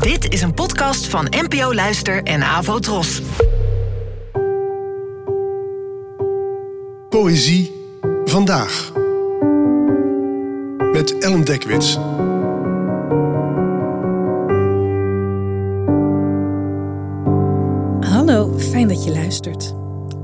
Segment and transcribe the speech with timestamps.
[0.00, 3.22] Dit is een podcast van NPO Luister en Avo Tros.
[7.08, 7.72] Poëzie
[8.24, 8.92] vandaag.
[10.92, 11.94] Met Ellen Dekwits.
[18.10, 19.74] Hallo, fijn dat je luistert.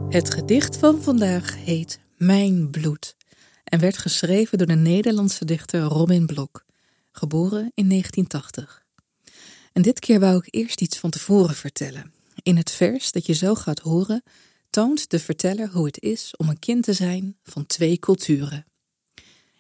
[0.09, 3.17] Het gedicht van vandaag heet Mijn bloed
[3.65, 6.65] en werd geschreven door de Nederlandse dichter Robin Blok,
[7.13, 8.87] geboren in 1980.
[9.73, 12.13] En dit keer wou ik eerst iets van tevoren vertellen.
[12.43, 14.23] In het vers dat je zo gaat horen,
[14.71, 18.67] toont de verteller hoe het is om een kind te zijn van twee culturen.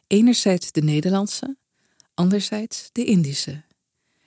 [0.06, 1.56] Enerzijds de Nederlandse,
[2.14, 3.62] anderzijds de Indische.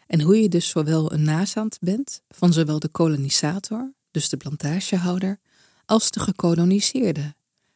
[0.07, 5.39] En hoe je dus zowel een nazaand bent van zowel de kolonisator, dus de plantagehouder,
[5.85, 7.35] als de gekoloniseerde,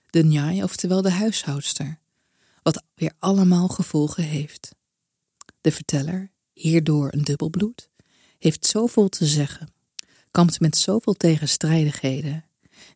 [0.09, 1.99] de njai, oftewel de huishoudster,
[2.63, 4.75] wat weer allemaal gevolgen heeft.
[5.61, 7.89] De verteller, hierdoor een dubbelbloed,
[8.39, 9.69] heeft zoveel te zeggen,
[10.31, 12.45] kampt met zoveel tegenstrijdigheden,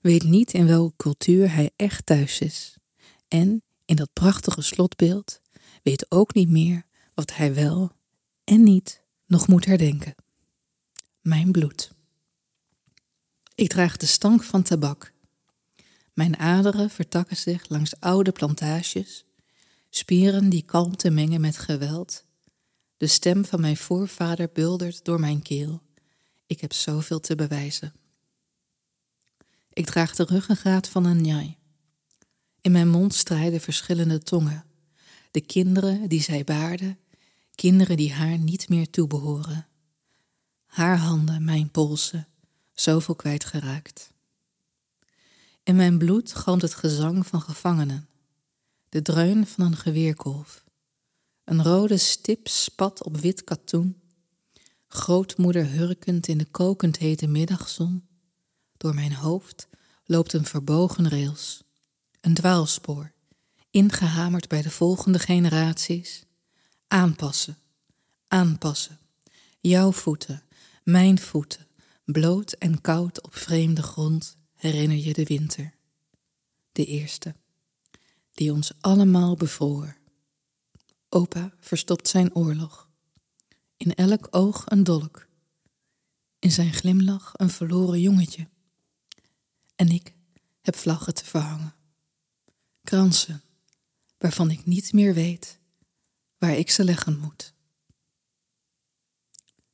[0.02, 2.78] weet niet in welke cultuur hij echt thuis is,
[3.28, 5.40] en in dat prachtige slotbeeld
[5.84, 7.92] weet ook niet meer wat hij wel
[8.44, 10.16] en niet nog moet herdenken.
[11.22, 11.92] Mijn bloed.
[13.56, 15.14] Ik draag de stank van tabak.
[16.14, 19.26] Mijn aderen vertakken zich langs oude plantages,
[19.90, 22.26] spieren die kalmte mengen met geweld.
[23.00, 25.82] De stem van mijn voorvader buldert door mijn keel.
[26.46, 27.94] Ik heb zoveel te bewijzen.
[29.74, 31.58] Ik draag de ruggengraat van een njai.
[32.62, 34.66] In mijn mond strijden verschillende tongen.
[35.32, 37.00] De kinderen die zij baarden,
[37.56, 39.68] kinderen die haar niet meer toebehoren.
[40.66, 42.28] Haar handen, mijn polsen,
[42.74, 44.12] zoveel kwijtgeraakt.
[45.64, 48.08] In mijn bloed galmt het gezang van gevangenen,
[48.90, 50.68] de dreun van een geweerkolf.
[51.50, 54.02] Een rode stip spat op wit katoen,
[54.88, 58.08] grootmoeder hurkend in de kokend hete middagzon.
[58.78, 59.68] Door mijn hoofd
[60.06, 61.64] loopt een verbogen rails,
[62.22, 63.12] een dwaalspoor,
[63.70, 66.26] ingehamerd bij de volgende generaties.
[66.88, 67.58] Aanpassen,
[68.28, 69.00] aanpassen,
[69.60, 70.44] jouw voeten,
[70.84, 71.68] mijn voeten,
[72.06, 75.74] bloot en koud op vreemde grond herinner je de winter.
[76.72, 77.36] De eerste,
[78.34, 79.99] die ons allemaal bevroor.
[81.10, 82.90] Opa verstopt zijn oorlog.
[83.78, 85.28] In elk oog een dolk.
[86.40, 88.48] In zijn glimlach een verloren jongetje.
[89.76, 90.14] En ik
[90.62, 91.74] heb vlaggen te verhangen.
[92.84, 93.42] Kransen,
[94.18, 95.60] waarvan ik niet meer weet
[96.38, 97.54] waar ik ze leggen moet.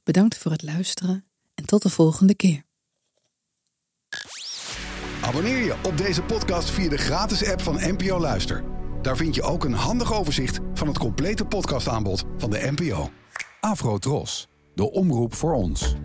[0.03, 2.63] Bedankt voor het luisteren en tot de volgende keer.
[5.22, 8.75] Abonneer je op deze podcast via de gratis app van NPO Luister.
[9.05, 13.09] Daar vind je ook een handig overzicht van het complete podcastaanbod van de NPO.
[13.59, 15.95] Afro Tros, de omroep voor ons.